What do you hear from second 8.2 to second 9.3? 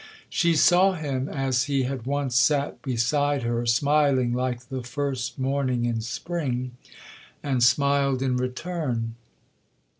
in return.